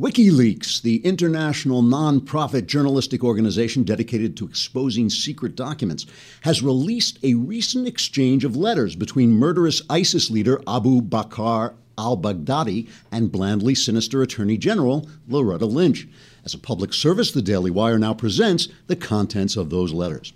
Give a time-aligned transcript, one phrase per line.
[0.00, 6.06] WikiLeaks, the international non-profit journalistic organization dedicated to exposing secret documents,
[6.40, 12.88] has released a recent exchange of letters between murderous ISIS leader Abu Bakr al Baghdadi
[13.10, 16.08] and blandly sinister Attorney General Loretta Lynch.
[16.42, 20.32] As a public service, the Daily Wire now presents the contents of those letters.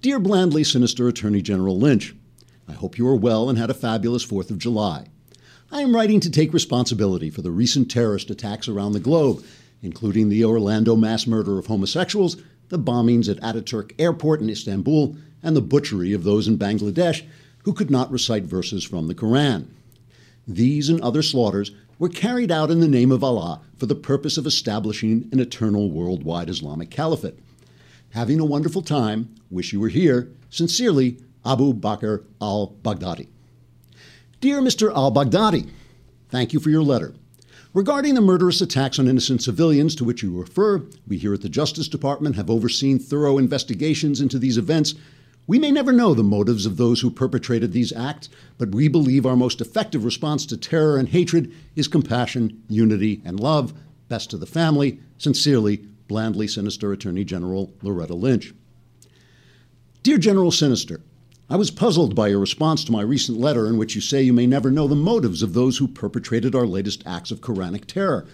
[0.00, 2.14] Dear blandly sinister Attorney General Lynch,
[2.68, 5.08] I hope you are well and had a fabulous 4th of July.
[5.74, 9.44] I am writing to take responsibility for the recent terrorist attacks around the globe,
[9.82, 12.36] including the Orlando mass murder of homosexuals,
[12.68, 17.24] the bombings at Ataturk Airport in Istanbul, and the butchery of those in Bangladesh
[17.64, 19.68] who could not recite verses from the Koran.
[20.46, 24.38] These and other slaughters were carried out in the name of Allah for the purpose
[24.38, 27.40] of establishing an eternal worldwide Islamic caliphate.
[28.10, 30.30] Having a wonderful time, wish you were here.
[30.50, 33.26] Sincerely, Abu Bakr al Baghdadi.
[34.44, 34.94] Dear Mr.
[34.94, 35.70] al Baghdadi,
[36.28, 37.14] thank you for your letter.
[37.72, 41.48] Regarding the murderous attacks on innocent civilians to which you refer, we here at the
[41.48, 44.96] Justice Department have overseen thorough investigations into these events.
[45.46, 48.28] We may never know the motives of those who perpetrated these acts,
[48.58, 53.40] but we believe our most effective response to terror and hatred is compassion, unity, and
[53.40, 53.72] love.
[54.10, 55.00] Best to the family.
[55.16, 58.52] Sincerely, blandly sinister Attorney General Loretta Lynch.
[60.02, 61.00] Dear General Sinister,
[61.50, 64.32] I was puzzled by your response to my recent letter in which you say you
[64.32, 68.26] may never know the motives of those who perpetrated our latest acts of Quranic terror.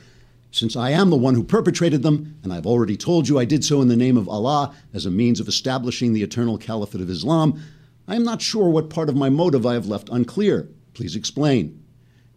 [0.53, 3.65] Since I am the one who perpetrated them, and I've already told you I did
[3.65, 7.11] so in the name of Allah as a means of establishing the eternal caliphate of
[7.11, 7.61] Islam,
[8.07, 10.69] I am not sure what part of my motive I have left unclear.
[10.95, 11.83] Please explain.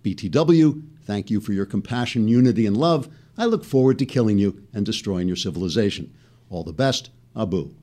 [0.03, 3.09] BTW, thank you for your compassion, unity, and love.
[3.37, 6.13] I look forward to killing you and destroying your civilization.
[6.49, 7.73] All the best, Abu.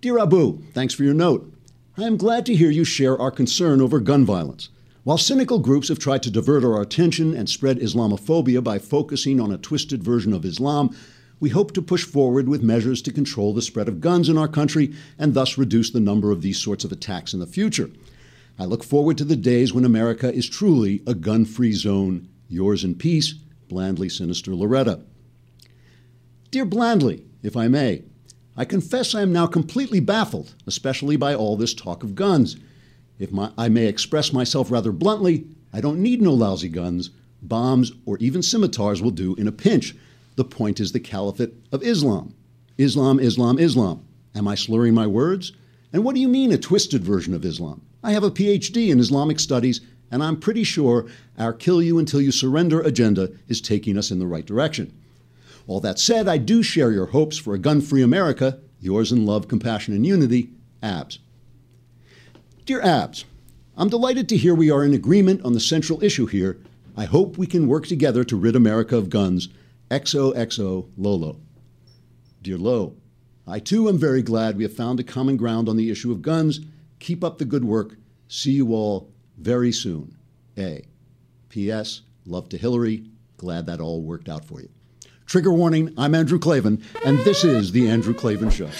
[0.00, 1.55] Dear Abu, thanks for your note.
[1.98, 4.68] I am glad to hear you share our concern over gun violence.
[5.04, 9.50] While cynical groups have tried to divert our attention and spread Islamophobia by focusing on
[9.50, 10.94] a twisted version of Islam,
[11.40, 14.46] we hope to push forward with measures to control the spread of guns in our
[14.46, 17.88] country and thus reduce the number of these sorts of attacks in the future.
[18.58, 22.28] I look forward to the days when America is truly a gun free zone.
[22.46, 23.32] Yours in peace,
[23.68, 25.00] Blandly Sinister Loretta.
[26.50, 28.02] Dear Blandly, if I may,
[28.56, 32.56] I confess I am now completely baffled, especially by all this talk of guns.
[33.18, 37.10] If my, I may express myself rather bluntly, I don't need no lousy guns.
[37.42, 39.94] Bombs or even scimitars will do in a pinch.
[40.36, 42.34] The point is the caliphate of Islam.
[42.78, 44.04] Islam, Islam, Islam.
[44.34, 45.52] Am I slurring my words?
[45.92, 47.82] And what do you mean a twisted version of Islam?
[48.02, 49.80] I have a PhD in Islamic studies,
[50.10, 51.06] and I'm pretty sure
[51.38, 54.92] our kill you until you surrender agenda is taking us in the right direction.
[55.66, 58.60] All that said, I do share your hopes for a gun free America.
[58.80, 60.50] Yours in love, compassion, and unity,
[60.82, 61.18] Abs.
[62.64, 63.24] Dear Abs,
[63.76, 66.58] I'm delighted to hear we are in agreement on the central issue here.
[66.96, 69.48] I hope we can work together to rid America of guns.
[69.90, 71.38] XOXO Lolo.
[72.42, 72.94] Dear Lo,
[73.46, 76.22] I too am very glad we have found a common ground on the issue of
[76.22, 76.60] guns.
[76.98, 77.96] Keep up the good work.
[78.28, 80.16] See you all very soon.
[80.58, 80.84] A.
[81.48, 82.02] P.S.
[82.24, 83.04] Love to Hillary.
[83.36, 84.68] Glad that all worked out for you.
[85.26, 88.70] Trigger warning, I'm Andrew Klavan, and this is The Andrew Klavan Show.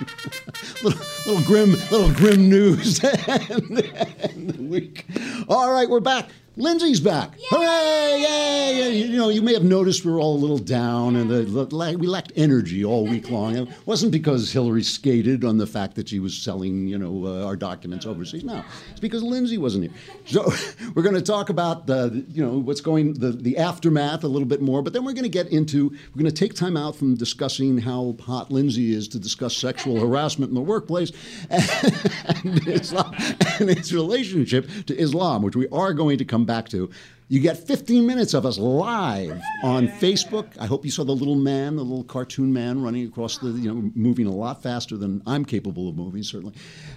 [0.82, 5.06] little, little grim, little grim news the week.
[5.48, 6.28] All right, we're back.
[6.56, 7.32] Lindsay's back.
[7.38, 7.46] Yay!
[7.50, 8.20] Hooray!
[8.20, 8.62] Yay!
[8.90, 12.32] You know, you may have noticed we were all a little down and we lacked
[12.36, 13.56] energy all week long.
[13.56, 17.46] It wasn't because Hillary skated on the fact that she was selling, you know, uh,
[17.46, 18.44] our documents overseas.
[18.44, 19.92] No, it's because Lindsay wasn't here.
[20.26, 20.52] So
[20.94, 24.48] we're going to talk about the, you know, what's going, the, the aftermath a little
[24.48, 26.96] bit more, but then we're going to get into, we're going to take time out
[26.96, 31.12] from discussing how hot Lindsay is to discuss sexual harassment in the workplace
[31.48, 31.62] and,
[32.44, 33.14] and, Islam,
[33.58, 36.90] and its relationship to Islam, which we are going to come come back to.
[37.28, 40.46] You get 15 minutes of us live on Facebook.
[40.58, 43.72] I hope you saw the little man, the little cartoon man running across the, you
[43.72, 46.54] know, moving a lot faster than I'm capable of moving, certainly.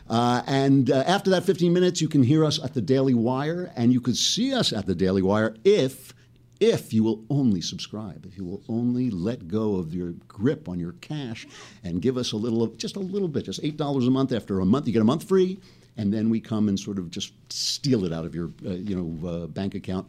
[0.10, 3.72] Uh, and uh, after that 15 minutes, you can hear us at the Daily Wire,
[3.78, 6.14] and you could see us at the Daily Wire if
[6.62, 10.80] if you will only subscribe, if you will only let go of your grip on
[10.80, 11.46] your cash
[11.84, 14.32] and give us a little of just a little bit, just eight dollars a month.
[14.32, 15.60] After a month, you get a month free
[15.98, 18.96] and then we come and sort of just steal it out of your uh, you
[18.96, 20.08] know uh, bank account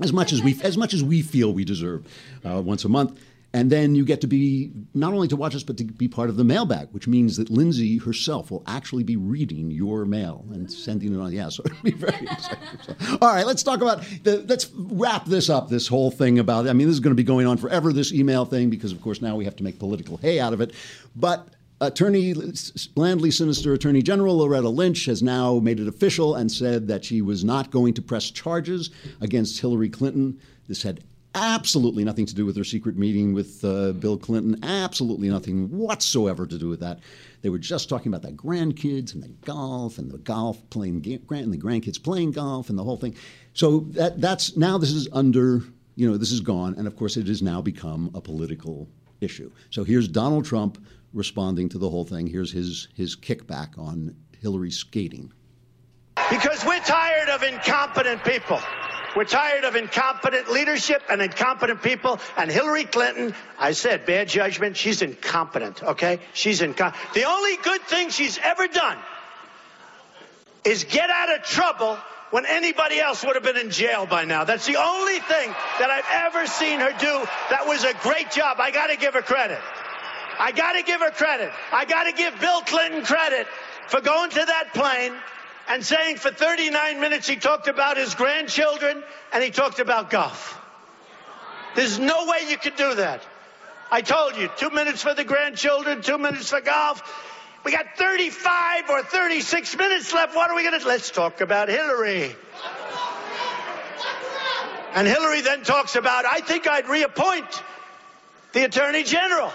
[0.00, 2.06] as much as we as much as we feel we deserve
[2.44, 3.18] uh, once a month.
[3.52, 6.30] And then you get to be not only to watch us, but to be part
[6.30, 10.70] of the mailbag, which means that Lindsay herself will actually be reading your mail and
[10.70, 11.32] sending it on.
[11.32, 12.58] Yeah, so it'll be very exciting.
[12.82, 14.44] So, all right, let's talk about the.
[14.46, 15.68] Let's wrap this up.
[15.68, 16.68] This whole thing about.
[16.68, 17.92] I mean, this is going to be going on forever.
[17.92, 20.60] This email thing, because of course now we have to make political hay out of
[20.60, 20.72] it.
[21.16, 21.48] But
[21.80, 22.34] Attorney
[22.94, 27.22] blandly sinister Attorney General Loretta Lynch has now made it official and said that she
[27.22, 28.90] was not going to press charges
[29.20, 30.38] against Hillary Clinton
[30.68, 31.00] This had
[31.34, 36.46] absolutely nothing to do with her secret meeting with uh, Bill Clinton, absolutely nothing whatsoever
[36.46, 37.00] to do with that.
[37.42, 41.52] They were just talking about the grandkids and the golf and the golf playing and
[41.52, 43.14] the grandkids playing golf and the whole thing.
[43.54, 45.62] So that that's now this is under
[45.96, 48.88] you know this is gone, and of course it has now become a political
[49.20, 49.50] issue.
[49.70, 52.26] So here's Donald Trump responding to the whole thing.
[52.26, 55.32] Here's his his kickback on Hillary skating.
[56.30, 58.60] Because we're tired of incompetent people.
[59.16, 62.20] We're tired of incompetent leadership and incompetent people.
[62.36, 64.76] And Hillary Clinton, I said, bad judgment.
[64.76, 66.20] She's incompetent, okay?
[66.32, 67.14] She's incompetent.
[67.14, 68.98] The only good thing she's ever done
[70.64, 71.98] is get out of trouble
[72.30, 74.44] when anybody else would have been in jail by now.
[74.44, 78.58] That's the only thing that I've ever seen her do that was a great job.
[78.60, 79.58] I got to give her credit.
[80.38, 81.50] I got to give her credit.
[81.72, 83.46] I got to give Bill Clinton credit
[83.88, 85.12] for going to that plane
[85.68, 89.02] and saying for 39 minutes he talked about his grandchildren
[89.32, 90.58] and he talked about golf.
[91.74, 93.22] There's no way you could do that.
[93.92, 97.02] I told you, two minutes for the grandchildren, two minutes for golf.
[97.64, 100.34] We got 35 or 36 minutes left.
[100.34, 100.86] What are we going to?
[100.86, 102.34] Let's talk about Hillary.
[104.94, 107.62] And Hillary then talks about, I think I'd reappoint
[108.52, 109.52] the Attorney General.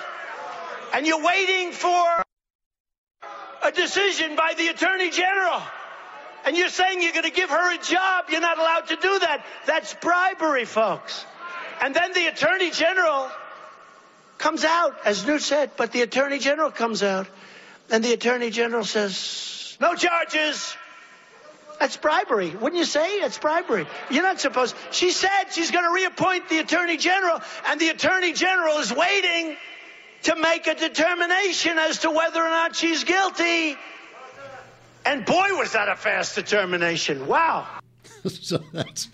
[0.93, 2.23] And you're waiting for
[3.63, 5.61] a decision by the Attorney General.
[6.45, 8.25] And you're saying you're going to give her a job.
[8.29, 9.43] You're not allowed to do that.
[9.65, 11.25] That's bribery, folks.
[11.81, 13.29] And then the Attorney General
[14.37, 17.27] comes out, as Newt said, but the Attorney General comes out,
[17.89, 20.75] and the Attorney General says, no charges.
[21.79, 22.51] That's bribery.
[22.51, 23.17] Wouldn't you say?
[23.17, 23.85] It's bribery.
[24.09, 24.75] You're not supposed.
[24.91, 29.57] She said she's going to reappoint the Attorney General, and the Attorney General is waiting
[30.23, 33.75] to make a determination as to whether or not she's guilty.
[35.05, 37.27] And boy, was that a fast determination.
[37.27, 37.67] Wow.
[38.29, 39.09] so that's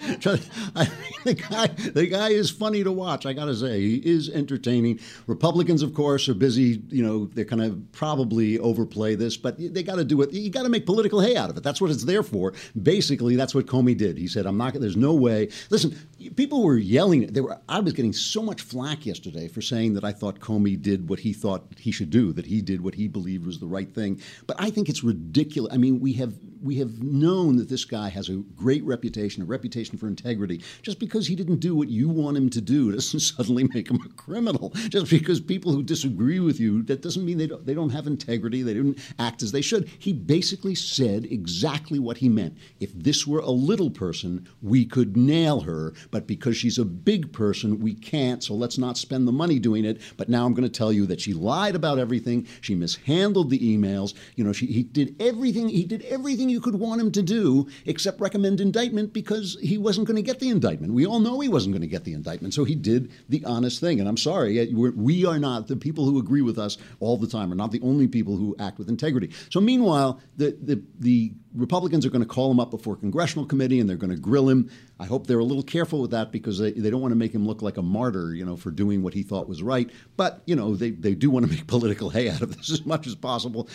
[0.76, 0.90] I mean,
[1.26, 1.68] the guy.
[1.68, 3.26] The guy is funny to watch.
[3.26, 5.00] I got to say, he is entertaining.
[5.28, 6.82] Republicans, of course, are busy.
[6.90, 10.32] You know, they're going to probably overplay this, but they got to do it.
[10.32, 11.64] You got to make political hay out of it.
[11.64, 12.54] That's what it's there for.
[12.82, 14.18] Basically, that's what Comey did.
[14.18, 14.74] He said, "I'm not.
[14.74, 15.98] There's no way." Listen,
[16.30, 17.28] people were yelling.
[17.28, 17.60] They were.
[17.68, 21.20] I was getting so much flack yesterday for saying that I thought Comey did what
[21.20, 22.32] he thought he should do.
[22.34, 24.22] That he did what he believed was the right thing.
[24.48, 25.74] But I think it's ridiculous.
[25.74, 29.46] I mean, we have we have known that this guy has a great reputation, a
[29.46, 30.62] reputation for integrity.
[30.82, 34.00] Just because he didn't do what you want him to do doesn't suddenly make him
[34.06, 34.72] a criminal.
[34.90, 38.08] Just because people who disagree with you, that doesn't mean they don't, they don't have
[38.08, 38.62] integrity.
[38.62, 39.90] They didn't act as they should.
[40.00, 42.58] He basically said exactly what he meant.
[42.80, 47.34] If this were a little person, we could nail her, but because she's a big
[47.34, 48.44] person, we can't.
[48.44, 50.02] So let's not spend the money doing it.
[50.18, 52.48] But now I'm going to tell you that she lied about everything.
[52.60, 54.14] She mishandled the emails.
[54.36, 55.70] You know, she he did everything.
[55.70, 60.08] He did everything you could want him to do except recommend indictment because he wasn't
[60.08, 60.94] going to get the indictment.
[60.94, 63.80] We all know he wasn't going to get the indictment, so he did the honest
[63.80, 64.00] thing.
[64.00, 67.18] And I'm sorry, eh, we're, we are not the people who agree with us all
[67.18, 69.32] the time are not the only people who act with integrity.
[69.50, 73.80] So meanwhile, the the, the Republicans are going to call him up before congressional committee
[73.80, 74.70] and they're going to grill him.
[75.00, 77.34] I hope they're a little careful with that because they, they don't want to make
[77.34, 79.90] him look like a martyr, you know, for doing what he thought was right.
[80.18, 82.86] But, you know, they, they do want to make political hay out of this as
[82.86, 83.68] much as possible.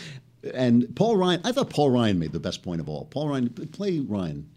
[0.55, 3.05] And Paul Ryan, I thought Paul Ryan made the best point of all.
[3.05, 4.49] Paul Ryan, play Ryan.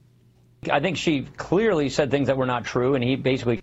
[0.70, 3.62] I think she clearly said things that were not true, and he basically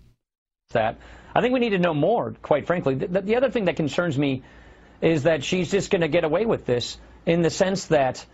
[0.71, 0.97] that.
[1.33, 2.95] I think we need to know more, quite frankly.
[2.95, 4.43] The, the other thing that concerns me
[5.01, 8.25] is that she's just going to get away with this in the sense that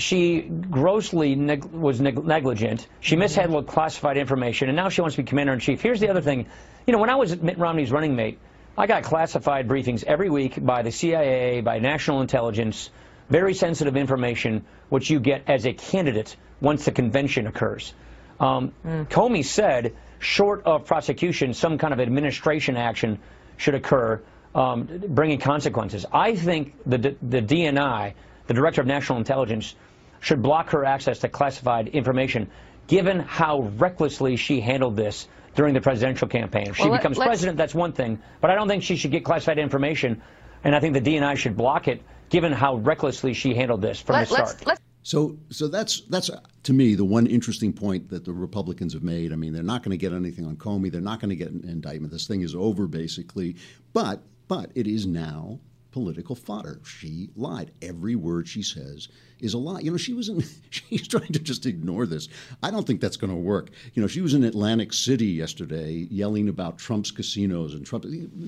[0.00, 2.86] she grossly neg was neg negligent.
[3.00, 5.80] She mishandled classified information, and now she wants to be commander in chief.
[5.80, 6.46] Here's the other thing.
[6.86, 8.38] You know, when I was Mitt Romney's running mate,
[8.76, 12.90] I got classified briefings every week by the CIA, by national intelligence,
[13.28, 17.92] very sensitive information, which you get as a candidate once the convention occurs.
[18.38, 19.08] Um, mm.
[19.08, 23.18] Comey said, short of prosecution, some kind of administration action
[23.56, 24.22] should occur,
[24.54, 26.06] um, bringing consequences.
[26.12, 28.14] I think the, the DNI,
[28.46, 29.74] the Director of National Intelligence,
[30.20, 32.48] should block her access to classified information,
[32.86, 36.68] given how recklessly she handled this during the presidential campaign.
[36.68, 39.24] If she well, becomes president, that's one thing, but I don't think she should get
[39.24, 40.22] classified information,
[40.62, 44.14] and I think the DNI should block it given how recklessly she handled this from
[44.14, 44.48] Let, the start.
[44.48, 46.30] Let's, let's so, so that's that's
[46.64, 49.32] to me the one interesting point that the Republicans have made.
[49.32, 50.92] I mean, they're not going to get anything on Comey.
[50.92, 52.12] They're not going to get an indictment.
[52.12, 53.56] This thing is over, basically.
[53.92, 56.80] But but it is now political fodder.
[56.84, 57.72] She lied.
[57.82, 59.08] Every word she says
[59.40, 59.80] is a lie.
[59.80, 60.44] You know, she was in.
[60.70, 62.28] She's trying to just ignore this.
[62.62, 63.70] I don't think that's going to work.
[63.94, 68.06] You know, she was in Atlantic City yesterday, yelling about Trump's casinos and Trump.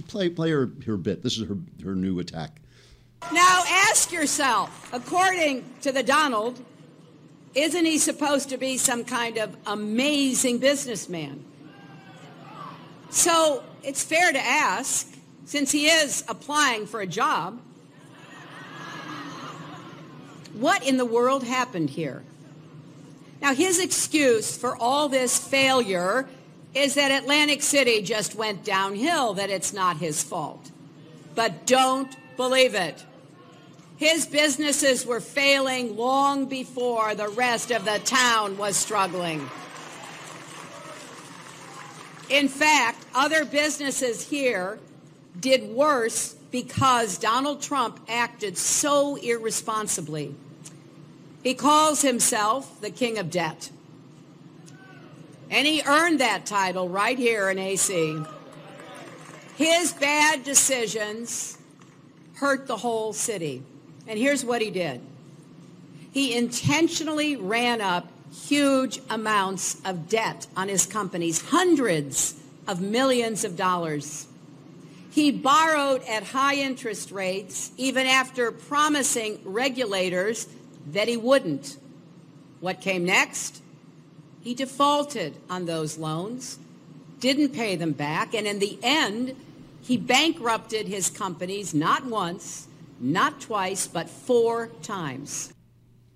[0.09, 1.23] Play play her her bit.
[1.23, 2.61] This is her her new attack.
[3.33, 6.65] Now ask yourself, according to the Donald,
[7.55, 11.45] isn't he supposed to be some kind of amazing businessman?
[13.11, 15.12] So it's fair to ask,
[15.45, 17.61] since he is applying for a job,
[20.55, 22.23] what in the world happened here?
[23.41, 26.29] Now, his excuse for all this failure
[26.75, 30.71] is that Atlantic City just went downhill, that it's not his fault.
[31.35, 33.05] But don't believe it.
[33.97, 39.49] His businesses were failing long before the rest of the town was struggling.
[42.29, 44.79] In fact, other businesses here
[45.39, 50.35] did worse because Donald Trump acted so irresponsibly.
[51.43, 53.71] He calls himself the king of debt.
[55.51, 58.23] And he earned that title right here in AC.
[59.57, 61.59] His bad decisions
[62.35, 63.63] hurt the whole city.
[64.07, 65.01] And here's what he did.
[66.13, 72.35] He intentionally ran up huge amounts of debt on his companies, hundreds
[72.67, 74.27] of millions of dollars.
[75.13, 80.49] He borrowed at high interest rates even after promising regulators
[80.87, 81.77] that he wouldn't.
[82.61, 83.61] What came next?
[84.41, 86.59] He defaulted on those loans,
[87.21, 89.37] didn't pay them back, and in the end,
[89.83, 92.67] he bankrupted his companies not once,
[92.99, 95.53] not twice, but four times.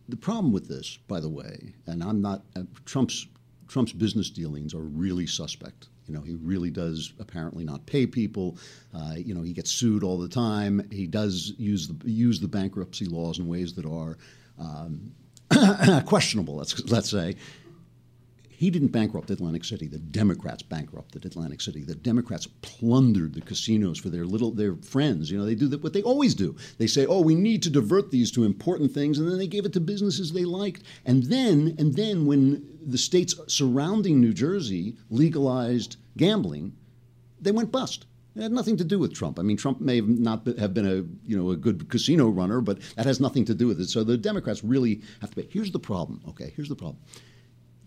[0.09, 3.27] The problem with this, by the way, and I'm not uh, Trump's
[3.69, 5.89] Trump's business dealings are really suspect.
[6.07, 8.59] You know, he really does apparently not pay people.
[8.95, 10.89] Uh, you know, he gets sued all the time.
[10.93, 14.17] He does use the use the bankruptcy laws in ways that are
[14.59, 15.13] um,
[16.07, 16.57] questionable.
[16.57, 17.37] Let's let's say
[18.57, 19.87] he didn't bankrupt Atlantic City.
[19.87, 21.85] The Democrats bankrupted Atlantic City.
[21.85, 25.31] The Democrats plundered the casinos for their little their friends.
[25.31, 26.57] You know, they do what they always do.
[26.79, 29.67] They say, "Oh, we need to divert these to important things," and then they gave
[29.67, 30.83] it to businesses they liked.
[31.05, 36.73] And then, and then, when the states surrounding New Jersey legalized gambling,
[37.39, 38.07] they went bust.
[38.35, 39.39] It had nothing to do with Trump.
[39.39, 42.63] I mean, Trump may have not have been a you know a good casino runner,
[42.63, 43.91] but that has nothing to do with it.
[43.91, 45.43] So the Democrats really have to.
[45.43, 45.49] Pay.
[45.51, 46.23] Here's the problem.
[46.27, 46.97] Okay, here's the problem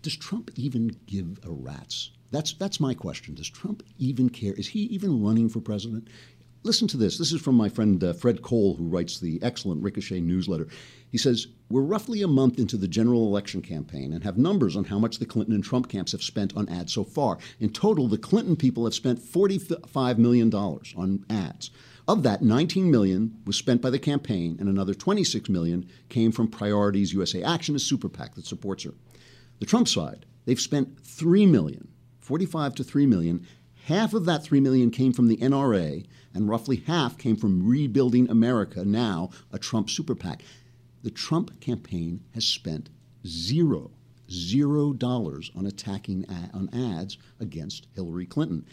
[0.02, 2.10] does Trump even give a rat's?
[2.30, 3.34] That's, that's my question.
[3.34, 4.54] Does Trump even care?
[4.54, 6.08] Is he even running for president?
[6.62, 7.16] Listen to this.
[7.16, 10.68] This is from my friend uh, Fred Cole, who writes the excellent Ricochet newsletter.
[11.10, 14.84] He says, We're roughly a month into the general election campaign and have numbers on
[14.84, 17.38] how much the Clinton and Trump camps have spent on ads so far.
[17.60, 21.70] In total, the Clinton people have spent $45 million on ads.
[22.06, 26.48] Of that, 19 million was spent by the campaign, and another 26 million came from
[26.48, 28.92] Priorities USA Action, a super PAC that supports her.
[29.60, 31.88] The Trump side, they've spent 3 million,
[32.18, 33.46] 45 to 3 million.
[33.84, 38.28] Half of that 3 million came from the NRA and roughly half came from Rebuilding
[38.30, 40.42] America, now a Trump super PAC.
[41.02, 42.88] The Trump campaign has spent
[43.26, 43.90] zero,
[44.30, 46.24] zero dollars on attacking
[46.54, 48.64] on ads against Hillary Clinton.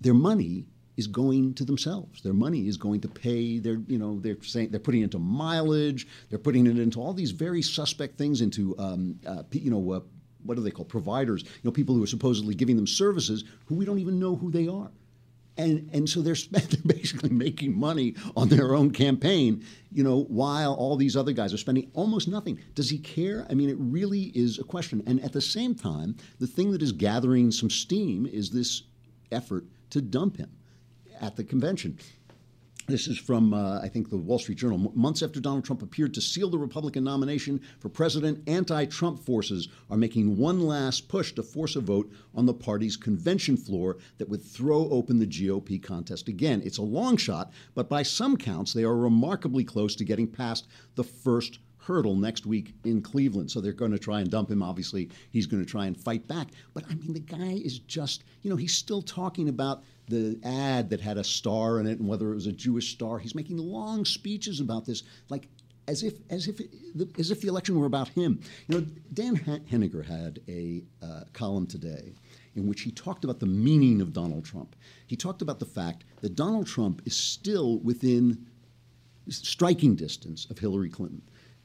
[0.00, 0.66] Their money
[0.98, 2.20] is going to themselves.
[2.22, 5.20] Their money is going to pay their, you know, they're saying they're putting it into
[5.20, 6.08] mileage.
[6.28, 10.00] They're putting it into all these very suspect things, into, um, uh, you know, uh,
[10.42, 11.44] what do they call providers?
[11.44, 14.50] You know, people who are supposedly giving them services who we don't even know who
[14.50, 14.90] they are.
[15.56, 20.74] And, and so they're, they're basically making money on their own campaign, you know, while
[20.74, 22.58] all these other guys are spending almost nothing.
[22.74, 23.46] Does he care?
[23.48, 25.04] I mean, it really is a question.
[25.06, 28.82] And at the same time, the thing that is gathering some steam is this
[29.30, 30.50] effort to dump him
[31.20, 31.98] at the convention.
[32.88, 34.90] This is from, uh, I think, the Wall Street Journal.
[34.94, 39.68] Months after Donald Trump appeared to seal the Republican nomination for president, anti Trump forces
[39.90, 44.30] are making one last push to force a vote on the party's convention floor that
[44.30, 46.62] would throw open the GOP contest again.
[46.64, 50.66] It's a long shot, but by some counts, they are remarkably close to getting past
[50.94, 53.50] the first hurdle next week in Cleveland.
[53.50, 54.62] So they're going to try and dump him.
[54.62, 56.48] Obviously, he's going to try and fight back.
[56.72, 60.90] But I mean, the guy is just, you know, he's still talking about the ad
[60.90, 63.18] that had a star in it and whether it was a Jewish star.
[63.18, 65.48] He's making long speeches about this, like
[65.86, 66.60] as if as if
[67.18, 68.40] as if the election were about him.
[68.68, 69.36] You know, Dan
[69.70, 72.12] Henninger had a uh, column today
[72.54, 74.74] in which he talked about the meaning of Donald Trump.
[75.06, 78.46] He talked about the fact that Donald Trump is still within
[79.28, 81.22] striking distance of Hillary Clinton,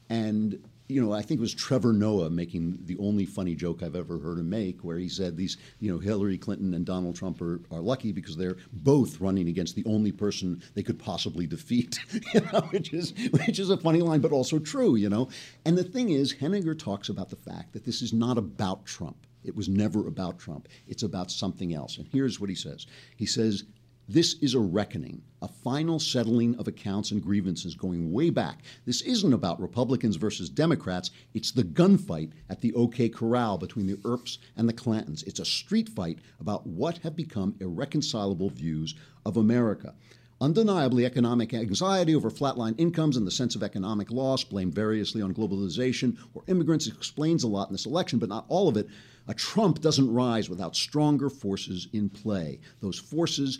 [0.10, 3.96] and you know, I think it was Trevor Noah making the only funny joke I've
[3.96, 7.42] ever heard him make, where he said these, you know, Hillary Clinton and Donald Trump
[7.42, 12.00] are, are lucky because they're both running against the only person they could possibly defeat,
[12.34, 15.30] you know, which is which is a funny line, but also true, you know.
[15.66, 19.26] And the thing is, Henninger talks about the fact that this is not about Trump.
[19.44, 20.68] It was never about Trump.
[20.88, 21.98] It's about something else.
[21.98, 22.88] And here's what he says.
[23.16, 23.66] He says
[24.10, 28.62] This is a reckoning, a final settling of accounts and grievances going way back.
[28.86, 31.10] This isn't about Republicans versus Democrats.
[31.34, 35.24] It's the gunfight at the OK Corral between the Earps and the Clantons.
[35.24, 38.94] It's a street fight about what have become irreconcilable views
[39.26, 39.96] of America.
[40.42, 45.34] Undeniably, economic anxiety over flatline incomes and the sense of economic loss, blamed variously on
[45.34, 48.90] globalization or immigrants, explains a lot in this election, but not all of it.
[49.30, 52.60] A Trump doesn't rise without stronger forces in play.
[52.82, 53.60] Those forces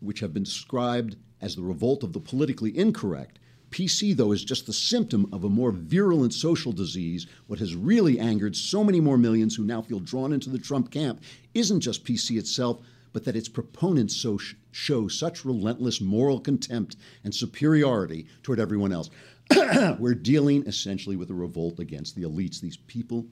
[0.00, 3.38] which have been described as the revolt of the politically incorrect.
[3.70, 7.26] PC, though, is just the symptom of a more virulent social disease.
[7.46, 10.90] What has really angered so many more millions who now feel drawn into the Trump
[10.90, 11.20] camp
[11.54, 12.80] isn't just PC itself,
[13.12, 18.92] but that its proponents so sh- show such relentless moral contempt and superiority toward everyone
[18.92, 19.10] else.
[19.98, 23.26] We're dealing essentially with a revolt against the elites, these people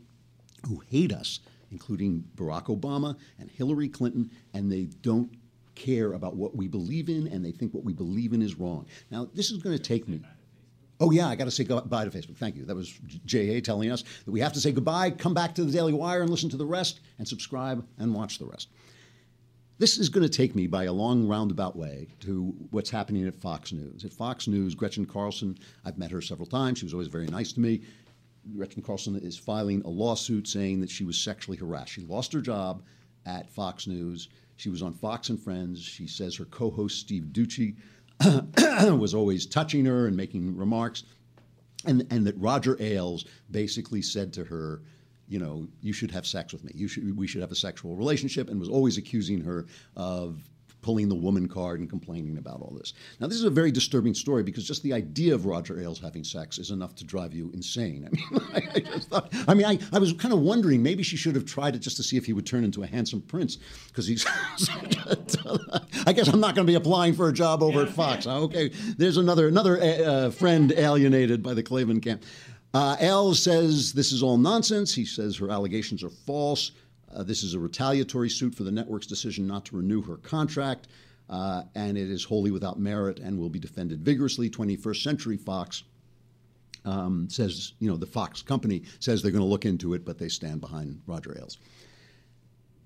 [0.66, 5.30] who hate us, including Barack Obama and Hillary Clinton, and they don't
[5.76, 8.86] care about what we believe in and they think what we believe in is wrong.
[9.10, 10.20] Now, this is going to take me.
[10.98, 12.36] Oh, yeah, I got to say goodbye to Facebook.
[12.36, 12.64] Thank you.
[12.64, 12.88] That was
[13.26, 16.22] JA telling us that we have to say goodbye, come back to the Daily Wire
[16.22, 18.68] and listen to the rest, and subscribe and watch the rest.
[19.78, 23.34] This is going to take me by a long roundabout way to what's happening at
[23.34, 24.06] Fox News.
[24.06, 26.78] At Fox News, Gretchen Carlson, I've met her several times.
[26.78, 27.82] She was always very nice to me.
[28.56, 31.92] Gretchen Carlson is filing a lawsuit saying that she was sexually harassed.
[31.92, 32.84] She lost her job
[33.26, 34.28] at Fox News.
[34.56, 35.82] She was on Fox and Friends.
[35.82, 37.76] She says her co host, Steve Doocy,
[38.98, 41.04] was always touching her and making remarks.
[41.84, 44.82] And, and that Roger Ailes basically said to her,
[45.28, 46.72] you know, you should have sex with me.
[46.74, 50.42] You should, we should have a sexual relationship, and was always accusing her of
[50.86, 52.92] pulling the woman card and complaining about all this.
[53.18, 56.22] Now, this is a very disturbing story because just the idea of Roger Ailes having
[56.22, 58.08] sex is enough to drive you insane.
[58.08, 61.02] I mean, I, I just thought, I mean, I, I was kind of wondering maybe
[61.02, 63.20] she should have tried it just to see if he would turn into a handsome
[63.20, 64.24] prince because he's.
[66.06, 68.28] I guess I'm not going to be applying for a job over at Fox.
[68.28, 72.22] Okay, there's another another uh, friend alienated by the Klavan camp.
[72.72, 74.94] Uh, Ailes says this is all nonsense.
[74.94, 76.70] He says her allegations are false.
[77.14, 80.88] Uh, this is a retaliatory suit for the network's decision not to renew her contract,
[81.28, 84.50] uh, and it is wholly without merit and will be defended vigorously.
[84.50, 85.84] 21st Century Fox
[86.84, 90.18] um, says, you know, the Fox company says they're going to look into it, but
[90.18, 91.58] they stand behind Roger Ailes.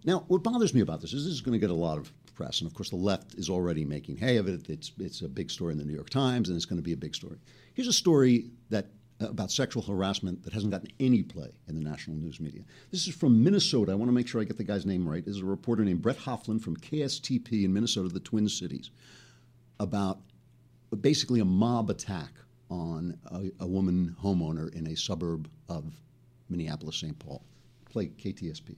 [0.04, 2.10] Now, what bothers me about this is this is going to get a lot of
[2.34, 4.68] press, and of course, the left is already making hay of it.
[4.70, 6.94] It's it's a big story in the New York Times, and it's going to be
[6.94, 7.36] a big story.
[7.74, 8.86] Here's a story that
[9.20, 12.62] Uh, about sexual harassment that hasn't gotten any play in the national news media.
[12.90, 13.92] This is from Minnesota.
[13.92, 15.22] I want to make sure I get the guy's name right.
[15.24, 18.90] This is a reporter named Brett Hoffland from KSTP in Minnesota, the Twin Cities,
[19.78, 20.20] about
[21.00, 22.30] basically a mob attack
[22.70, 25.92] on a, a woman homeowner in a suburb of
[26.48, 27.18] Minneapolis, St.
[27.18, 27.42] Paul.
[27.90, 28.76] Play KTSP.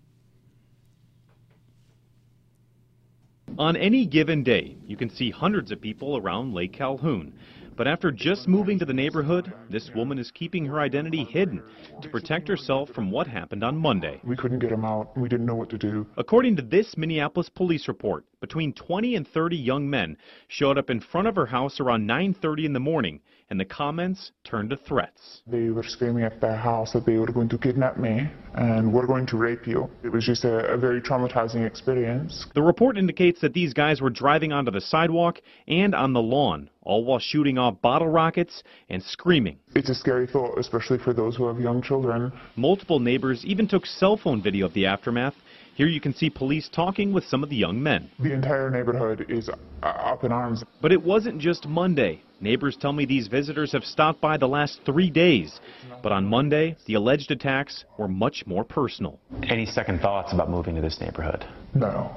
[3.58, 7.34] On any given day, you can see hundreds of people around Lake Calhoun.
[7.82, 11.64] But after just moving to the neighborhood, this woman is keeping her identity hidden
[12.00, 14.20] to protect herself from what happened on Monday.
[14.22, 15.08] We couldn't get him out.
[15.16, 16.06] We didn't know what to do.
[16.16, 20.16] According to this Minneapolis police report, between 20 and 30 young men
[20.46, 23.18] showed up in front of her house around 9:30 in the morning
[23.52, 25.42] and the comments turned to threats.
[25.46, 29.06] They were screaming at their house that they were going to kidnap me and we're
[29.06, 29.90] going to rape you.
[30.02, 32.46] It was just a, a very traumatizing experience.
[32.54, 36.70] The report indicates that these guys were driving onto the sidewalk and on the lawn,
[36.80, 39.58] all while shooting off bottle rockets and screaming.
[39.74, 42.32] It's a scary thought, especially for those who have young children.
[42.56, 45.34] Multiple neighbors even took cell phone video of the aftermath
[45.74, 48.10] here you can see police talking with some of the young men.
[48.18, 50.62] The entire neighborhood is uh, up in arms.
[50.80, 52.22] But it wasn't just Monday.
[52.40, 55.60] Neighbors tell me these visitors have stopped by the last three days.
[56.02, 59.20] But on Monday, the alleged attacks were much more personal.
[59.44, 61.46] Any second thoughts about moving to this neighborhood?
[61.74, 62.14] No.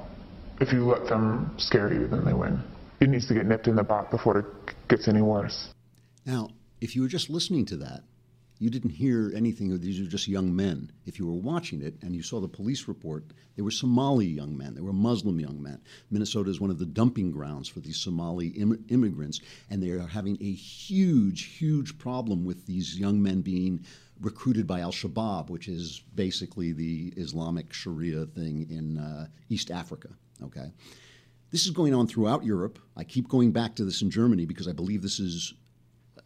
[0.60, 2.60] If you let them scare you, then they win.
[3.00, 4.46] It needs to get nipped in the butt before it
[4.88, 5.68] gets any worse.
[6.24, 6.48] Now,
[6.80, 8.02] if you were just listening to that,
[8.58, 10.90] you didn't hear anything of these are just young men.
[11.04, 14.56] If you were watching it and you saw the police report, they were Somali young
[14.56, 15.80] men, they were Muslim young men.
[16.10, 19.40] Minnesota is one of the dumping grounds for these Somali Im- immigrants,
[19.70, 23.84] and they are having a huge, huge problem with these young men being
[24.20, 30.08] recruited by Al Shabaab, which is basically the Islamic Sharia thing in uh, East Africa.
[30.42, 30.72] Okay.
[31.50, 32.78] This is going on throughout Europe.
[32.96, 35.54] I keep going back to this in Germany because I believe this is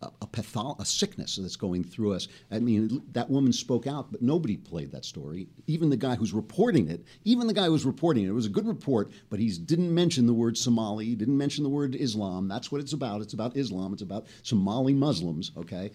[0.03, 2.29] a, a, patholo- a sickness that's going through us.
[2.51, 5.49] I mean, that woman spoke out, but nobody played that story.
[5.67, 8.47] Even the guy who's reporting it, even the guy who was reporting it, it was
[8.47, 11.95] a good report, but he didn't mention the word Somali, he didn't mention the word
[11.95, 12.49] Islam.
[12.49, 13.21] That's what it's about.
[13.21, 15.91] It's about Islam, it's about Somali Muslims, okay?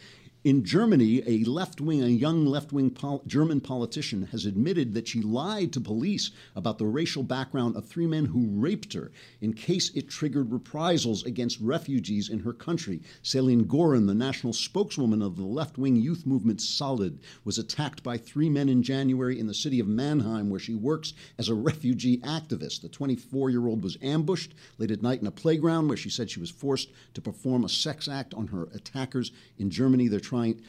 [0.46, 5.08] In Germany, a left wing, a young left wing pol- German politician has admitted that
[5.08, 9.54] she lied to police about the racial background of three men who raped her in
[9.54, 13.02] case it triggered reprisals against refugees in her country.
[13.24, 18.16] Selin Gören, the national spokeswoman of the left wing youth movement Solid, was attacked by
[18.16, 22.20] three men in January in the city of Mannheim, where she works as a refugee
[22.20, 22.82] activist.
[22.82, 26.30] The 24 year old was ambushed late at night in a playground where she said
[26.30, 29.32] she was forced to perform a sex act on her attackers.
[29.58, 30.62] In Germany, they're trying.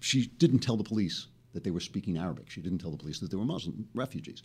[0.00, 2.50] She didn't tell the police that they were speaking Arabic.
[2.50, 4.42] She didn't tell the police that they were Muslim refugees.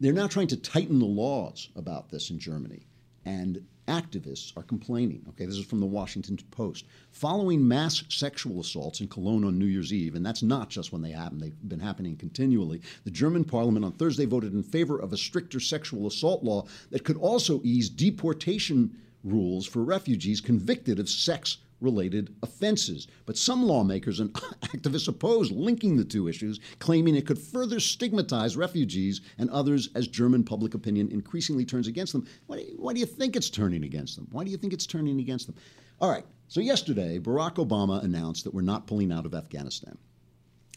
[0.00, 2.86] They're now trying to tighten the laws about this in Germany,
[3.24, 5.24] and activists are complaining.
[5.28, 6.86] Okay, this is from the Washington Post.
[7.10, 11.02] Following mass sexual assaults in Cologne on New Year's Eve, and that's not just when
[11.02, 15.12] they happen, they've been happening continually, the German parliament on Thursday voted in favor of
[15.12, 21.08] a stricter sexual assault law that could also ease deportation rules for refugees convicted of
[21.08, 23.08] sex related offenses.
[23.26, 28.56] But some lawmakers and activists oppose linking the two issues, claiming it could further stigmatize
[28.56, 32.26] refugees and others as German public opinion increasingly turns against them.
[32.46, 34.28] Why do, you, why do you think it's turning against them?
[34.30, 35.56] Why do you think it's turning against them?
[36.00, 39.96] All right, so yesterday, Barack Obama announced that we're not pulling out of Afghanistan.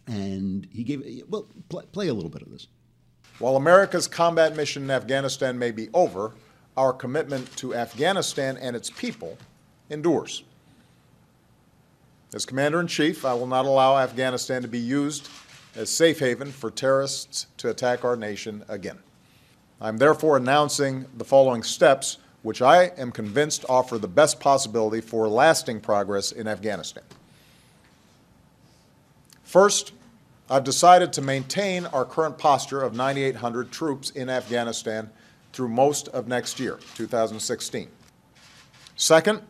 [0.08, 2.68] And he gave, well, play, play a little bit of this.
[3.40, 6.34] While America's combat mission in Afghanistan may be over,
[6.78, 9.38] our commitment to Afghanistan and its people
[9.90, 10.44] endures.
[12.36, 15.30] As Commander in Chief, I will not allow Afghanistan to be used
[15.74, 19.00] as safe haven for terrorists to attack our nation again.
[19.80, 25.30] I'm therefore announcing the following steps, which I am convinced offer the best possibility for
[25.30, 27.06] lasting progress in Afghanistan.
[29.46, 29.94] First,
[30.50, 35.10] I've decided to maintain our current posture of 9,800 troops in Afghanistan
[35.54, 37.88] through most of next year, 2016.
[38.98, 39.42] Second,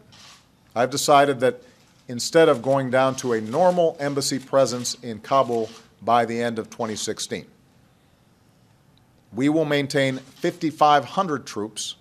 [0.76, 1.64] I've decided that
[2.08, 5.70] instead of going down to a normal embassy presence in Kabul
[6.02, 7.46] by the end of 2016.
[9.34, 11.96] We will maintain 5,500 troops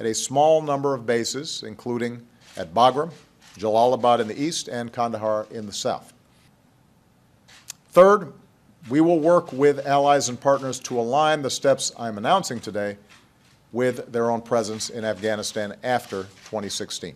[0.00, 3.12] at a small number of bases, including at Bagram,
[3.58, 6.12] Jalalabad in the east, and Kandahar in the south.
[7.90, 8.32] Third,
[8.88, 12.96] we will work with allies and partners to align the steps I'm announcing today
[13.72, 17.14] with their own presence in Afghanistan after 2016.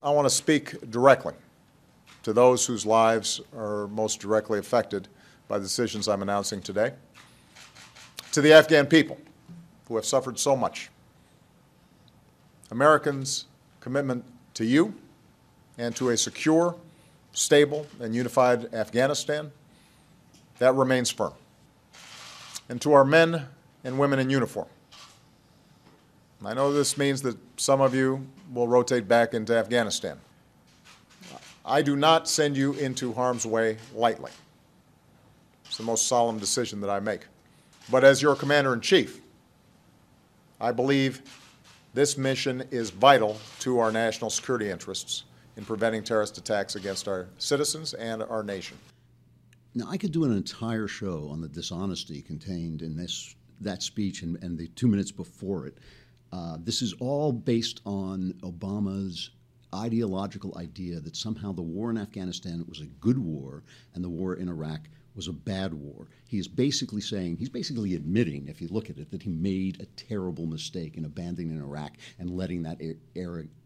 [0.00, 1.34] I want to speak directly
[2.22, 5.08] to those whose lives are most directly affected
[5.48, 6.92] by the decisions I'm announcing today,
[8.30, 9.18] to the Afghan people
[9.88, 10.90] who have suffered so much.
[12.70, 13.46] Americans'
[13.80, 14.94] commitment to you
[15.78, 16.76] and to a secure,
[17.32, 19.50] stable, and unified Afghanistan,
[20.60, 21.32] that remains firm.
[22.68, 23.46] And to our men
[23.82, 24.68] and women in uniform,
[26.44, 30.18] I know this means that some of you will rotate back into Afghanistan.
[31.64, 34.30] I do not send you into harm's way lightly.
[35.66, 37.26] It's the most solemn decision that I make.
[37.90, 39.20] But as your commander in chief,
[40.60, 41.22] I believe
[41.92, 45.24] this mission is vital to our national security interests
[45.56, 48.78] in preventing terrorist attacks against our citizens and our nation.
[49.74, 54.22] Now, I could do an entire show on the dishonesty contained in this that speech
[54.22, 55.78] and, and the two minutes before it.
[56.32, 59.30] Uh, this is all based on Obama's
[59.74, 63.62] ideological idea that somehow the war in Afghanistan was a good war
[63.94, 64.80] and the war in Iraq
[65.14, 66.06] was a bad war.
[66.28, 69.80] He is basically saying, he's basically admitting, if you look at it, that he made
[69.80, 72.80] a terrible mistake in abandoning Iraq and letting that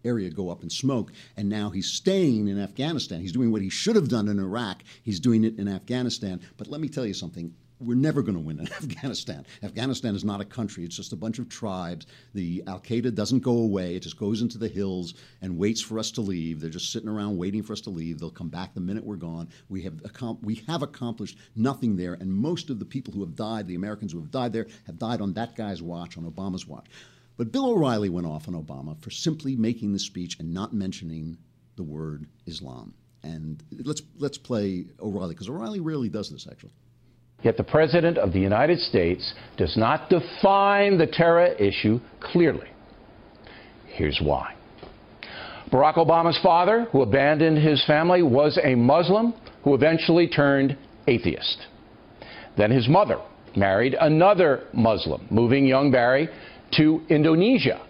[0.05, 1.13] area go up in smoke.
[1.37, 3.21] And now he's staying in Afghanistan.
[3.21, 4.83] He's doing what he should have done in Iraq.
[5.03, 6.41] He's doing it in Afghanistan.
[6.57, 9.45] But let me tell you something we're never going to win in Afghanistan.
[9.63, 12.07] Afghanistan is not a country, it's just a bunch of tribes.
[12.35, 15.99] The Al Qaeda doesn't go away, it just goes into the hills and waits for
[15.99, 16.61] us to leave.
[16.61, 18.19] They're just sitting around waiting for us to leave.
[18.19, 19.49] They'll come back the minute we're gone.
[19.69, 19.95] We have,
[20.43, 24.13] we have accomplished nothing there, and most of the people who have died, the Americans
[24.13, 26.87] who have died there, have died on that guy's watch, on Obama's watch.
[27.37, 31.39] But Bill O'Reilly went off on Obama for simply making the speech and not mentioning
[31.77, 32.95] the word Islam.
[33.23, 36.73] And let's let's play O'Reilly because O'Reilly rarely does this actually.
[37.43, 42.69] Yet the President of the United States does not define the terror issue clearly.
[43.87, 44.55] Here's why.
[45.71, 50.77] Barack Obama's father, who abandoned his family, was a Muslim who eventually turned
[51.07, 51.67] atheist.
[52.57, 53.19] Then his mother
[53.57, 56.29] married another Muslim, moving young Barry
[56.73, 57.81] to Indonesia,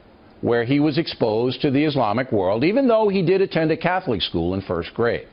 [0.41, 4.23] where he was exposed to the Islamic world, even though he did attend a Catholic
[4.23, 5.27] school in first grade.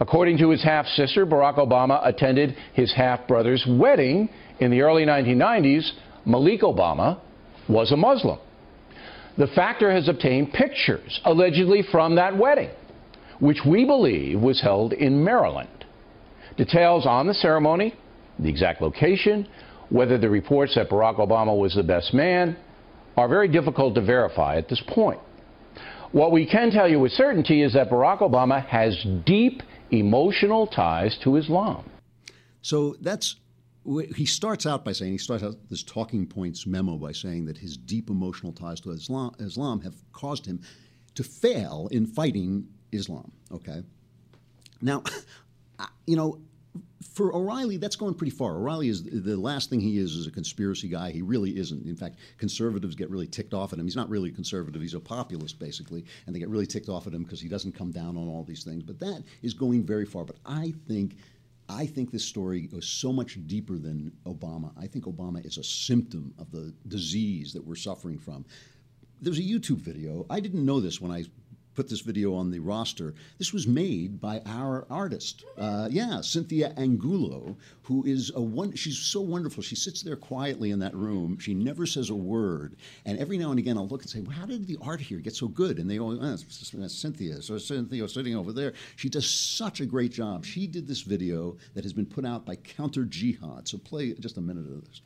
[0.00, 4.28] According to his half sister, Barack Obama attended his half brother's wedding
[4.60, 5.90] in the early 1990s.
[6.24, 7.20] Malik Obama
[7.68, 8.38] was a Muslim.
[9.36, 12.70] The Factor has obtained pictures allegedly from that wedding,
[13.40, 15.68] which we believe was held in Maryland.
[16.56, 17.94] Details on the ceremony,
[18.38, 19.48] the exact location,
[19.90, 22.56] whether the reports that Barack Obama was the best man
[23.16, 25.20] are very difficult to verify at this point.
[26.12, 31.16] What we can tell you with certainty is that Barack Obama has deep emotional ties
[31.18, 31.84] to Islam.
[32.62, 33.36] So that's
[34.14, 37.56] he starts out by saying he starts out this talking points memo by saying that
[37.56, 40.60] his deep emotional ties to Islam, Islam have caused him
[41.14, 43.32] to fail in fighting Islam.
[43.50, 43.82] Okay.
[44.82, 45.02] Now,
[46.06, 46.38] you know,
[47.12, 48.56] for O'Reilly, that's going pretty far.
[48.56, 51.10] O'Reilly is the last thing he is is a conspiracy guy.
[51.10, 51.86] He really isn't.
[51.86, 53.86] In fact, conservatives get really ticked off at him.
[53.86, 54.80] He's not really a conservative.
[54.80, 57.72] He's a populist, basically, and they get really ticked off at him because he doesn't
[57.72, 58.82] come down on all these things.
[58.82, 60.24] But that is going very far.
[60.24, 61.16] But I think.
[61.70, 64.72] I think this story goes so much deeper than Obama.
[64.80, 68.46] I think Obama is a symptom of the disease that we're suffering from.
[69.20, 70.24] There's a YouTube video.
[70.30, 71.24] I didn't know this when I
[71.78, 73.14] put this video on the roster.
[73.38, 78.74] This was made by our artist, uh, yeah, Cynthia Angulo, who is a one.
[78.74, 79.62] She's so wonderful.
[79.62, 81.38] She sits there quietly in that room.
[81.38, 82.74] She never says a word.
[83.06, 85.20] And every now and again, I'll look and say, well, "How did the art here
[85.20, 86.36] get so good?" And they all, oh,
[86.88, 87.40] Cynthia.
[87.42, 88.72] So Cynthia sitting over there.
[88.96, 90.44] She does such a great job.
[90.44, 93.68] She did this video that has been put out by Counter Jihad.
[93.68, 95.00] So play just a minute of this.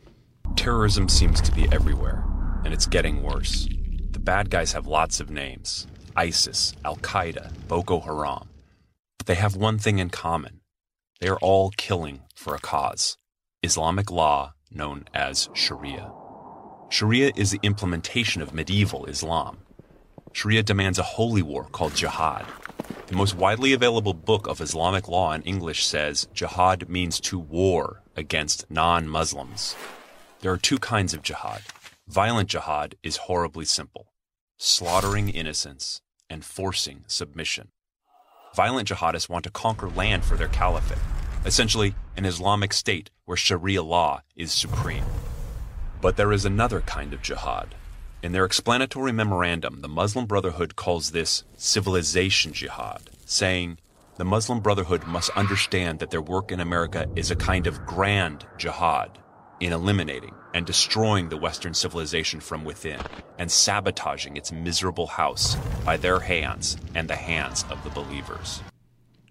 [0.56, 2.24] Terrorism seems to be everywhere,
[2.64, 3.68] and it's getting worse.
[4.12, 8.48] The bad guys have lots of names ISIS, Al Qaeda, Boko Haram.
[9.18, 10.62] But they have one thing in common
[11.22, 13.16] they are all killing for a cause
[13.62, 16.10] Islamic law known as Sharia.
[16.90, 19.58] Sharia is the implementation of medieval Islam.
[20.32, 22.44] Sharia demands a holy war called jihad.
[23.06, 28.02] The most widely available book of Islamic law in English says jihad means to war
[28.16, 29.76] against non Muslims.
[30.40, 31.62] There are two kinds of jihad.
[32.08, 34.11] Violent jihad is horribly simple
[34.64, 37.66] slaughtering innocents, and forcing submission.
[38.54, 41.02] Violent jihadists want to conquer land for their caliphate,
[41.44, 45.04] essentially an Islamic state where Sharia law is supreme.
[46.00, 47.74] But there is another kind of jihad.
[48.22, 53.78] In their explanatory memorandum, the Muslim Brotherhood calls this civilization jihad, saying,
[54.16, 58.46] the Muslim Brotherhood must understand that their work in America is a kind of grand
[58.58, 59.18] jihad
[59.58, 63.00] in eliminating and destroying the Western civilization from within
[63.38, 68.62] and sabotaging its miserable house by their hands and the hands of the believers.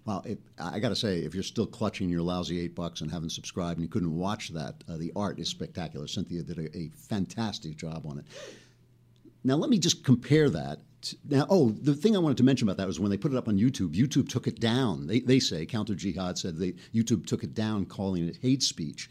[0.04, 3.10] Well, it, I got to say, if you're still clutching your lousy eight bucks and
[3.10, 6.08] haven't subscribed and you couldn't watch that, uh, the art is spectacular.
[6.08, 8.24] Cynthia did a, a, fantastic job on it.
[9.44, 10.80] Now, let me just compare that.
[11.02, 13.32] To, now, oh, the thing I wanted to mention about that was when they put
[13.32, 15.06] it up on YouTube, YouTube took it down.
[15.06, 19.08] They, they say, Counter Jihad said they, YouTube took it down, calling it hate speech.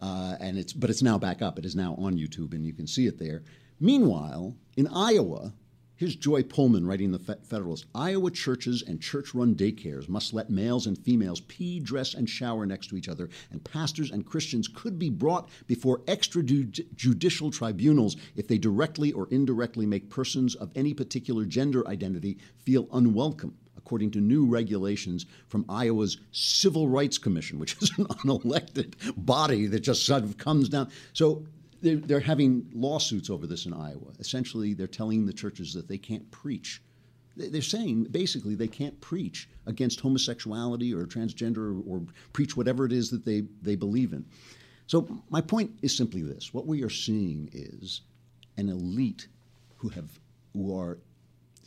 [0.00, 1.58] Uh, and it's but it's now back up.
[1.58, 3.42] It is now on YouTube, and you can see it there.
[3.80, 5.54] Meanwhile, in Iowa,
[5.96, 10.98] here's Joy Pullmann writing the Federalist: Iowa churches and church-run daycares must let males and
[10.98, 15.08] females pee, dress, and shower next to each other, and pastors and Christians could be
[15.08, 21.86] brought before extrajudicial tribunals if they directly or indirectly make persons of any particular gender
[21.88, 23.54] identity feel unwelcome
[23.86, 29.80] according to new regulations from Iowa's Civil Rights Commission, which is an unelected body that
[29.80, 30.90] just sort of comes down.
[31.12, 31.46] So
[31.82, 34.12] they're, they're having lawsuits over this in Iowa.
[34.18, 36.82] Essentially, they're telling the churches that they can't preach.
[37.36, 42.92] They're saying basically they can't preach against homosexuality or transgender or, or preach whatever it
[42.92, 44.24] is that they, they believe in.
[44.88, 48.00] So, my point is simply this what we are seeing is
[48.56, 49.28] an elite
[49.76, 50.18] who have
[50.54, 50.98] who are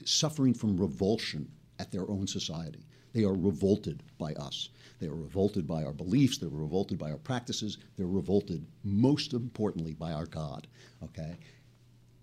[0.05, 2.85] suffering from revulsion at their own society.
[3.13, 4.69] They are revolted by us.
[4.99, 6.37] They are revolted by our beliefs.
[6.37, 7.77] They're revolted by our practices.
[7.97, 10.67] They're revolted, most importantly, by our God.
[11.03, 11.37] Okay?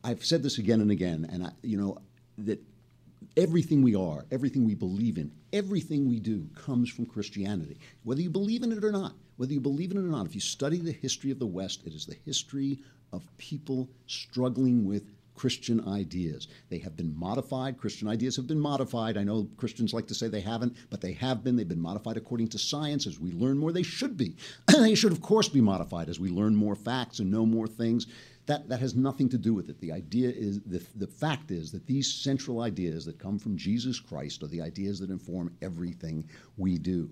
[0.04, 1.98] I've said this again and again, and I, you know,
[2.38, 2.62] that
[3.36, 7.78] everything we are, everything we believe in, everything we do comes from Christianity.
[8.04, 10.34] Whether you believe in it or not, whether you believe in it or not, if
[10.34, 12.78] you study the history of the West, it is the history
[13.12, 15.04] of people struggling with
[15.36, 16.48] Christian ideas.
[16.70, 17.78] They have been modified.
[17.78, 19.16] Christian ideas have been modified.
[19.16, 21.54] I know Christians like to say they haven't, but they have been.
[21.56, 23.06] They've been modified according to science.
[23.06, 24.36] As we learn more, they should be.
[24.66, 28.06] they should, of course, be modified as we learn more facts and know more things.
[28.46, 29.80] That, that has nothing to do with it.
[29.80, 33.98] The idea is, the, the fact is that these central ideas that come from Jesus
[33.98, 37.10] Christ are the ideas that inform everything we do.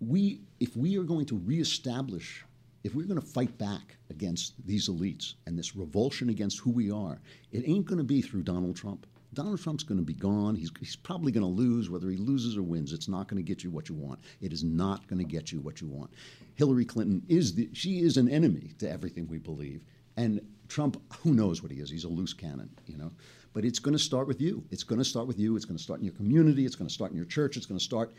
[0.00, 2.44] We, if we are going to reestablish
[2.86, 6.88] if we're going to fight back against these elites and this revulsion against who we
[6.90, 7.20] are,
[7.50, 9.06] it ain't going to be through Donald Trump.
[9.34, 10.54] Donald Trump's going to be gone.
[10.54, 11.90] He's, he's probably going to lose.
[11.90, 14.20] Whether he loses or wins, it's not going to get you what you want.
[14.40, 16.12] It is not going to get you what you want.
[16.54, 19.82] Hillary Clinton is the, she is an enemy to everything we believe,
[20.16, 21.90] and Trump, who knows what he is?
[21.90, 23.10] He's a loose cannon, you know.
[23.52, 24.64] But it's going to start with you.
[24.70, 25.56] It's going to start with you.
[25.56, 26.66] It's going to start in your community.
[26.66, 27.56] It's going to start in your church.
[27.56, 28.12] It's going to start.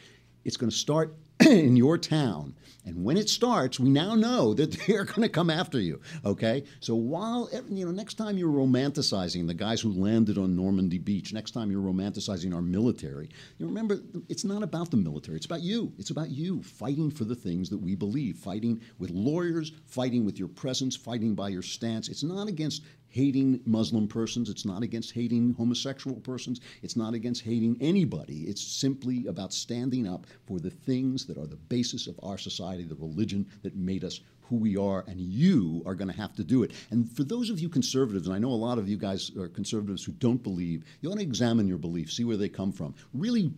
[0.47, 1.13] It's going to start
[1.45, 2.55] in your town.
[2.86, 5.99] And when it starts, we now know that they're going to come after you.
[6.23, 6.63] Okay?
[6.79, 11.33] So while, you know, next time you're romanticizing the guys who landed on Normandy Beach,
[11.33, 15.36] next time you're romanticizing our military, you remember it's not about the military.
[15.36, 15.91] It's about you.
[15.99, 20.39] It's about you fighting for the things that we believe, fighting with lawyers, fighting with
[20.39, 22.07] your presence, fighting by your stance.
[22.07, 22.83] It's not against
[23.17, 24.47] hating Muslim persons.
[24.47, 26.62] It's not against hating homosexual persons.
[26.84, 28.43] It's not against hating anybody.
[28.43, 32.84] It's simply about standing up for the things that are the basis of our society,
[32.84, 36.43] the religion that made us who we are, and you are going to have to
[36.43, 36.73] do it.
[36.91, 39.47] And for those of you conservatives, and I know a lot of you guys are
[39.47, 42.93] conservatives who don't believe, you want to examine your beliefs, see where they come from.
[43.15, 43.51] Really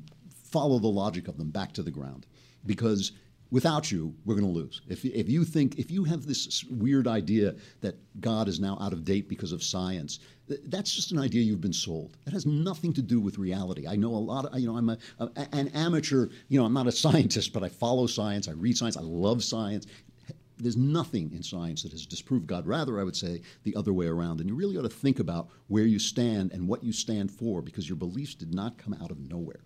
[0.51, 2.25] follow the logic of them back to the ground.
[2.65, 3.11] Because
[3.51, 4.81] without you, we're going to lose.
[4.87, 8.93] If, if you think, if you have this weird idea that God is now out
[8.93, 10.19] of date because of science,
[10.65, 12.17] that's just an idea you've been sold.
[12.25, 13.87] It has nothing to do with reality.
[13.87, 16.73] I know a lot of, you know, I'm a, a, an amateur, you know, I'm
[16.73, 19.87] not a scientist, but I follow science, I read science, I love science.
[20.61, 22.67] There's nothing in science that has disproved God.
[22.67, 24.41] Rather, I would say the other way around.
[24.41, 27.61] And you really ought to think about where you stand and what you stand for
[27.61, 29.61] because your beliefs did not come out of nowhere.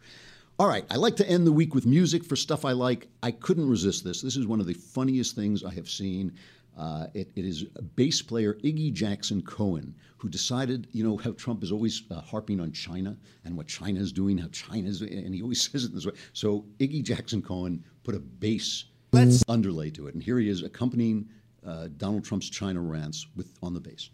[0.59, 3.07] All right, I like to end the week with music for stuff I like.
[3.23, 4.21] I couldn't resist this.
[4.21, 6.33] This is one of the funniest things I have seen.
[6.77, 7.63] Uh, it, it is
[7.95, 12.59] bass player Iggy Jackson Cohen who decided, you know, how Trump is always uh, harping
[12.59, 15.93] on China and what China is doing, how China is, and he always says it
[15.93, 16.13] this way.
[16.33, 19.43] So Iggy Jackson Cohen put a bass Let's.
[19.47, 21.27] underlay to it, and here he is accompanying
[21.65, 24.09] uh, Donald Trump's China rants with on the bass.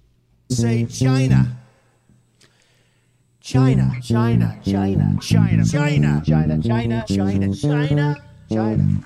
[0.49, 1.57] Say China.
[3.41, 8.15] China, China, China, China, China, China, China, China, China,
[8.51, 9.03] China.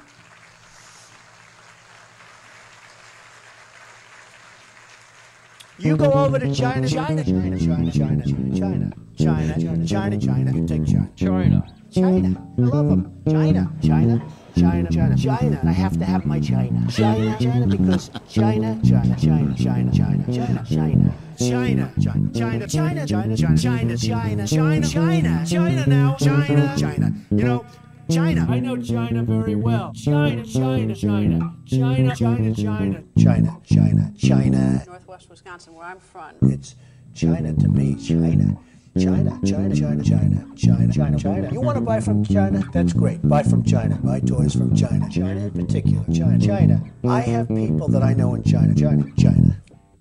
[5.78, 8.24] You go over to China, China, China, China, China, China,
[8.56, 11.10] China, China, China, China, take China.
[11.16, 11.74] China.
[11.92, 12.54] China.
[12.58, 13.24] I love them.
[13.28, 14.22] China, China.
[14.58, 15.62] China, China, China.
[15.64, 16.88] I have to have my China.
[16.90, 21.14] China, China, because China, China, China, China, China, China, China.
[21.50, 27.14] China, China, China, China, China, China, China, China, China, China, China China now, China, China.
[27.32, 27.66] You know,
[28.10, 28.46] China.
[28.50, 29.94] I know China very well.
[29.94, 34.12] China, China, China, China, China, China, China, China, China.
[34.18, 36.36] China Northwest Wisconsin, where I'm from.
[36.42, 36.76] It's
[37.14, 38.58] China to me, China.
[39.00, 41.50] China, China, China, China, China, China, China.
[41.52, 42.64] You want to buy from China?
[42.72, 43.28] That's great.
[43.28, 43.98] Buy from China.
[44.04, 45.10] Buy toys from China.
[45.10, 46.06] China in particular.
[46.14, 46.84] China, China.
[47.04, 48.76] I have people that I know in China.
[48.76, 49.58] China, China.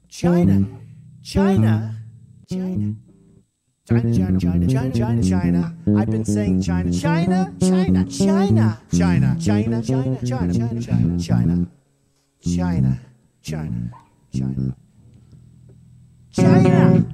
[0.09, 0.55] China.
[0.55, 0.67] China.
[1.23, 1.95] China.
[2.49, 2.95] China,
[3.89, 5.75] China, China, China, China, China.
[5.97, 9.43] I've been saying China, China, China, China, China, China, China,
[9.83, 10.59] China, China, China,
[11.19, 11.67] China, China,
[13.41, 13.93] China,
[14.33, 14.77] China,
[16.33, 17.07] China.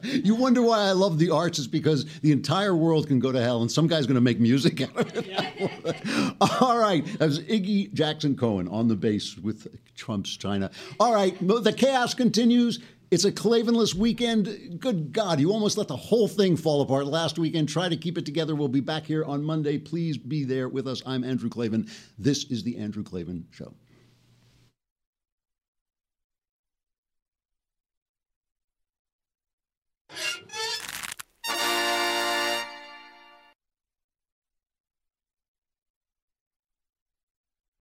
[0.24, 3.40] you wonder why I love the arts is because the entire world can go to
[3.40, 5.26] hell and some guy's going to make music out of it.
[5.26, 6.30] Yeah.
[6.60, 10.70] All right, that was Iggy Jackson Cohen on the bass with Trump's China.
[10.98, 12.80] All right, the chaos continues.
[13.10, 14.78] It's a Klavanless weekend.
[14.78, 17.68] Good God, you almost let the whole thing fall apart last weekend.
[17.68, 18.54] Try to keep it together.
[18.54, 19.78] We'll be back here on Monday.
[19.78, 21.02] Please be there with us.
[21.04, 21.88] I'm Andrew Klavan.
[22.18, 23.74] This is The Andrew Klavan Show.